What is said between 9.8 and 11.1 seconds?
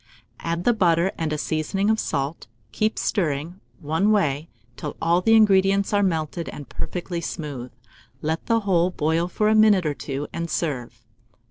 or two, and serve.